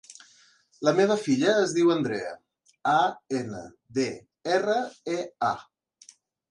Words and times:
La 0.87 0.93
meva 0.99 1.17
filla 1.25 1.53
es 1.65 1.75
diu 1.79 1.91
Andrea: 1.97 2.33
a, 2.95 2.99
ena, 3.43 3.63
de, 4.01 4.11
erra, 4.59 4.81
e, 5.17 5.21
a. 5.55 6.15